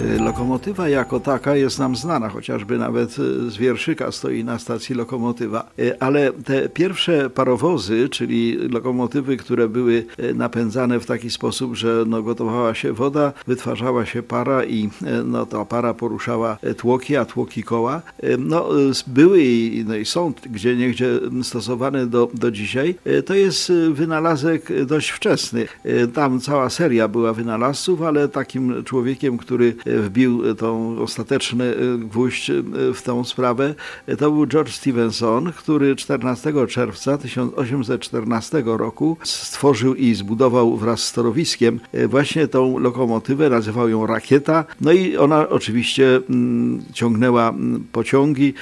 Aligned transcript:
Y, 0.00 0.18
Lokomotywa 0.18 0.88
jako 0.88 1.20
taka 1.20 1.56
jest 1.56 1.78
nam 1.78 1.96
znana, 1.96 2.28
chociażby 2.28 2.78
nawet 2.78 3.18
y, 3.18 3.50
z 3.50 3.56
wierszyka 3.56 4.12
stoi 4.12 4.44
na 4.44 4.58
stacji 4.58 4.94
lokomotywa. 4.94 5.70
Y, 5.78 6.00
Ale 6.00 6.32
te 6.32 6.68
pierwsze 6.68 7.30
parowozy, 7.30 8.08
czyli 8.08 8.58
lokomotywy, 8.68 9.36
które 9.36 9.68
były 9.68 10.06
napędzane 10.34 11.00
w 11.00 11.06
taki 11.06 11.30
sposób, 11.30 11.74
że 11.74 12.04
no, 12.06 12.22
gotowała 12.22 12.74
się 12.74 12.92
woda, 12.92 13.32
wytwarzała 13.46 14.06
się 14.06 14.22
para 14.22 14.64
i 14.64 14.90
no, 15.24 15.46
ta 15.46 15.64
para 15.64 15.94
poruszała 15.94 16.58
tłoki, 16.76 17.16
a 17.16 17.24
tłoki 17.24 17.62
koła, 17.62 18.02
no, 18.38 18.68
były 19.06 19.42
i, 19.42 19.84
no, 19.88 19.96
i 19.96 20.04
są 20.04 20.32
gdzie 20.50 20.76
niegdzie 20.76 21.20
stosowane 21.42 22.06
do, 22.06 22.28
do 22.34 22.50
dzisiaj. 22.50 22.94
To 23.26 23.34
jest 23.34 23.72
wynalazek 23.92 24.86
dość 24.86 25.10
wczesny. 25.10 25.66
Tam 26.14 26.40
cała 26.40 26.70
seria 26.70 27.08
była 27.08 27.32
wynalazców, 27.32 28.02
ale 28.02 28.28
takim 28.28 28.84
człowiekiem, 28.84 29.38
który 29.38 29.76
wbił 29.86 30.54
tą 30.54 30.98
ostateczny 30.98 31.64
y, 31.64 31.98
gwóźdź 31.98 32.50
y, 32.50 32.62
w 32.94 33.02
tą 33.02 33.24
sprawę, 33.24 33.74
to 34.18 34.30
był 34.30 34.46
George 34.46 34.72
Stevenson, 34.72 35.52
który 35.52 35.96
14 35.96 36.52
czerwca 36.68 37.18
1814 37.18 38.62
roku 38.66 39.16
stworzył 39.22 39.94
i 39.94 40.14
zbudował 40.14 40.76
wraz 40.76 41.00
z 41.00 41.12
torowiskiem 41.12 41.80
y, 41.94 42.08
właśnie 42.08 42.48
tą 42.48 42.78
lokomotywę, 42.78 43.50
nazywał 43.50 43.88
ją 43.88 44.06
Rakieta. 44.06 44.64
No 44.80 44.92
i 44.92 45.16
ona 45.16 45.48
oczywiście 45.48 46.20
mm, 46.30 46.82
ciągnęła 46.92 47.48
mm, 47.48 47.84
pociągi. 47.92 48.54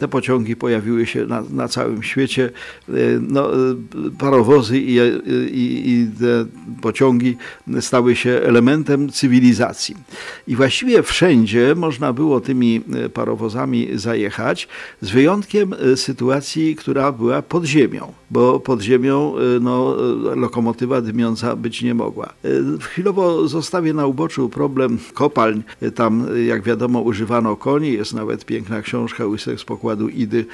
Te 0.00 0.08
pociągi 0.08 0.56
pojawiły 0.56 1.06
się 1.06 1.26
na, 1.26 1.42
na 1.50 1.68
całym 1.68 2.02
świecie. 2.02 2.50
No, 3.20 3.50
parowozy 4.18 4.78
i, 4.78 4.96
i, 5.52 5.90
i 5.90 6.06
te 6.20 6.46
pociągi 6.82 7.36
stały 7.80 8.16
się 8.16 8.30
elementem 8.30 9.12
cywilizacji. 9.12 9.96
I 10.46 10.56
właściwie 10.72 11.02
wszędzie 11.02 11.74
można 11.74 12.12
było 12.12 12.40
tymi 12.40 12.80
e, 12.94 13.08
parowozami 13.08 13.88
zajechać, 13.94 14.68
z 15.00 15.10
wyjątkiem 15.10 15.72
e, 15.72 15.96
sytuacji, 15.96 16.76
która 16.76 17.12
była 17.12 17.42
pod 17.42 17.64
ziemią, 17.64 18.12
bo 18.30 18.60
pod 18.60 18.80
ziemią 18.80 19.34
e, 19.36 19.60
no, 19.60 19.96
lokomotywa 20.34 21.00
dymiąca 21.00 21.56
być 21.56 21.82
nie 21.82 21.94
mogła. 21.94 22.32
Chwilowo 22.80 23.48
zostawię 23.48 23.94
na 23.94 24.06
uboczu 24.06 24.48
problem 24.48 24.98
kopalń. 25.14 25.62
Tam, 25.94 26.26
jak 26.46 26.62
wiadomo, 26.62 27.00
używano 27.00 27.56
koni. 27.56 27.92
Jest 27.92 28.14
nawet 28.14 28.44
piękna 28.44 28.82
książka 28.82 29.26
Łysek 29.26 29.60
z 29.60 29.64
pokładu 29.64 30.08
Idy, 30.08 30.46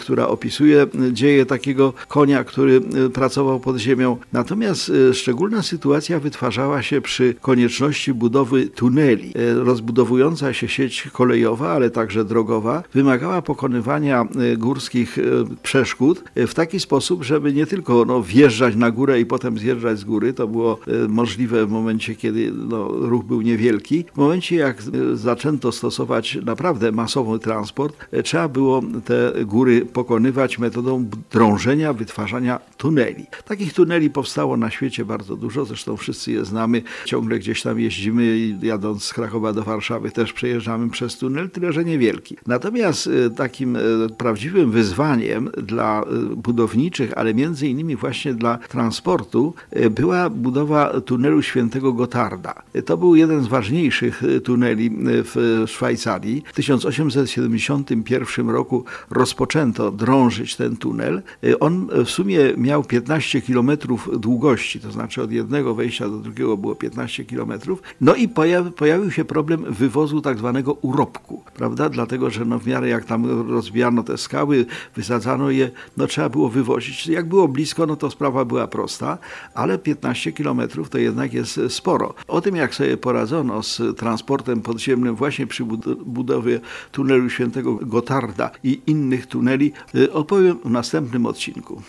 która 0.00 0.28
opisuje 0.28 0.86
dzieje 1.12 1.46
takiego 1.46 1.92
konia, 2.08 2.44
który 2.44 2.80
pracował 3.14 3.60
pod 3.60 3.76
ziemią. 3.76 4.16
Natomiast 4.32 4.92
szczególna 5.12 5.62
sytuacja 5.62 6.20
wytwarzała 6.20 6.82
się 6.82 7.00
przy 7.00 7.34
konieczności 7.40 8.14
budowy 8.14 8.66
tuneli. 8.66 9.32
Rozbudowująca 9.64 10.52
się 10.52 10.68
sieć 10.68 11.08
kolejowa, 11.12 11.72
ale 11.72 11.90
także 11.90 12.24
drogowa, 12.24 12.82
wymagała 12.94 13.42
pokonywania 13.42 14.22
e, 14.22 14.56
górskich 14.56 15.18
e, 15.18 15.22
przeszkód 15.62 16.24
e, 16.34 16.46
w 16.46 16.54
taki 16.54 16.80
sposób, 16.80 17.24
żeby 17.24 17.52
nie 17.52 17.66
tylko 17.66 18.04
no, 18.04 18.22
wjeżdżać 18.22 18.76
na 18.76 18.90
górę 18.90 19.20
i 19.20 19.26
potem 19.26 19.58
zjeżdżać 19.58 19.98
z 19.98 20.04
góry, 20.04 20.32
to 20.32 20.48
było 20.48 20.78
możliwe 21.08 21.66
w 21.66 21.70
momencie, 21.70 22.14
kiedy 22.14 22.52
no, 22.52 22.88
ruch 22.88 23.24
był 23.24 23.42
niewielki. 23.42 24.04
W 24.14 24.16
momencie, 24.16 24.56
jak 24.56 24.82
zaczęto 25.14 25.72
stosować 25.72 26.38
naprawdę 26.44 26.92
masowy 26.92 27.38
transport, 27.38 27.96
trzeba 28.24 28.48
było 28.48 28.82
te 29.04 29.44
góry 29.44 29.86
pokonywać 29.86 30.58
metodą 30.58 31.08
drążenia, 31.32 31.92
wytwarzania 31.92 32.60
tuneli. 32.76 33.26
Takich 33.44 33.72
tuneli 33.72 34.10
powstało 34.10 34.56
na 34.56 34.70
świecie 34.70 35.04
bardzo 35.04 35.36
dużo, 35.36 35.64
zresztą 35.64 35.96
wszyscy 35.96 36.32
je 36.32 36.44
znamy. 36.44 36.82
Ciągle 37.04 37.38
gdzieś 37.38 37.62
tam 37.62 37.80
jeździmy 37.80 38.56
jadąc 38.62 39.04
z 39.04 39.12
Krakowa 39.12 39.53
do 39.54 39.62
Warszawy 39.62 40.10
też 40.10 40.32
przejeżdżamy 40.32 40.90
przez 40.90 41.18
tunel, 41.18 41.50
tyle 41.50 41.72
że 41.72 41.84
niewielki. 41.84 42.36
Natomiast 42.46 43.06
e, 43.06 43.30
takim 43.30 43.76
e, 43.76 43.80
prawdziwym 44.18 44.70
wyzwaniem 44.70 45.50
dla 45.62 46.02
e, 46.02 46.36
budowniczych, 46.36 47.12
ale 47.16 47.34
między 47.34 47.68
innymi 47.68 47.96
właśnie 47.96 48.34
dla 48.34 48.58
transportu, 48.58 49.54
była 49.90 50.30
budowa 50.30 51.00
tunelu 51.00 51.42
Świętego 51.42 51.92
Gotarda. 51.92 52.54
To 52.84 52.96
był 52.96 53.16
jeden 53.16 53.44
z 53.44 53.46
ważniejszych 53.46 54.22
tuneli 54.44 54.90
w 55.04 55.64
Szwajcarii. 55.66 56.42
W 56.46 56.52
1871 56.52 58.50
roku 58.50 58.84
rozpoczęto 59.10 59.90
drążyć 59.90 60.56
ten 60.56 60.76
tunel. 60.76 61.22
On 61.60 61.88
w 62.04 62.10
sumie 62.10 62.38
miał 62.56 62.84
15 62.84 63.42
km 63.42 63.70
długości, 64.18 64.80
to 64.80 64.92
znaczy 64.92 65.22
od 65.22 65.32
jednego 65.32 65.74
wejścia 65.74 66.08
do 66.08 66.18
drugiego 66.18 66.56
było 66.56 66.74
15 66.74 67.24
km. 67.24 67.52
No 68.00 68.14
i 68.14 68.28
pojawi, 68.28 68.70
pojawił 68.70 69.10
się 69.10 69.24
problem 69.24 69.43
wywozu 69.56 70.20
tak 70.20 70.38
zwanego 70.38 70.72
urobku, 70.72 71.42
prawda? 71.56 71.88
Dlatego, 71.88 72.30
że 72.30 72.44
no 72.44 72.58
w 72.58 72.66
miarę 72.66 72.88
jak 72.88 73.04
tam 73.04 73.50
rozbijano 73.50 74.02
te 74.02 74.18
skały, 74.18 74.66
wysadzano 74.96 75.50
je, 75.50 75.70
no 75.96 76.06
trzeba 76.06 76.28
było 76.28 76.48
wywozić. 76.48 77.06
Jak 77.06 77.28
było 77.28 77.48
blisko, 77.48 77.86
no 77.86 77.96
to 77.96 78.10
sprawa 78.10 78.44
była 78.44 78.66
prosta, 78.66 79.18
ale 79.54 79.78
15 79.78 80.32
km 80.32 80.60
to 80.90 80.98
jednak 80.98 81.32
jest 81.32 81.60
sporo. 81.68 82.14
O 82.28 82.40
tym, 82.40 82.56
jak 82.56 82.74
sobie 82.74 82.96
poradzono 82.96 83.62
z 83.62 83.82
transportem 83.96 84.60
podziemnym 84.60 85.14
właśnie 85.16 85.46
przy 85.46 85.64
bud- 85.64 85.94
budowie 86.04 86.60
tunelu 86.92 87.30
Świętego 87.30 87.74
Gotarda 87.74 88.50
i 88.62 88.80
innych 88.86 89.26
tuneli, 89.26 89.72
y, 89.94 90.12
opowiem 90.12 90.58
w 90.64 90.70
następnym 90.70 91.26
odcinku. 91.26 91.82